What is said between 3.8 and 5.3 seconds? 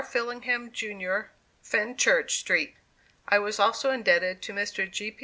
indebted to Mr. G. P.